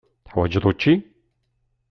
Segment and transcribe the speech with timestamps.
[0.25, 0.93] Teḥwaǧeḍ učči?